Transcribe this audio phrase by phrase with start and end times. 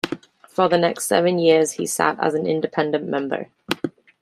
[0.49, 3.49] For the next seven years he sat as an independent member.